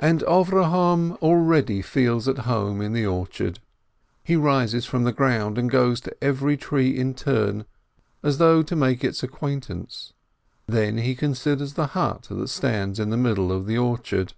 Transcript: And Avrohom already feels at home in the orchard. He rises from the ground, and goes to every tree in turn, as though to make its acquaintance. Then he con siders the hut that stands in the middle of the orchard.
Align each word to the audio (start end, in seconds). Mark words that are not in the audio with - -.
And 0.00 0.22
Avrohom 0.22 1.16
already 1.22 1.80
feels 1.80 2.26
at 2.26 2.38
home 2.38 2.80
in 2.82 2.92
the 2.92 3.06
orchard. 3.06 3.60
He 4.24 4.34
rises 4.34 4.84
from 4.84 5.04
the 5.04 5.12
ground, 5.12 5.58
and 5.58 5.70
goes 5.70 6.00
to 6.00 6.16
every 6.20 6.56
tree 6.56 6.98
in 6.98 7.14
turn, 7.14 7.64
as 8.20 8.38
though 8.38 8.64
to 8.64 8.74
make 8.74 9.04
its 9.04 9.22
acquaintance. 9.22 10.12
Then 10.66 10.98
he 10.98 11.14
con 11.14 11.34
siders 11.36 11.74
the 11.74 11.86
hut 11.94 12.26
that 12.32 12.48
stands 12.48 12.98
in 12.98 13.10
the 13.10 13.16
middle 13.16 13.52
of 13.52 13.66
the 13.66 13.78
orchard. 13.78 14.32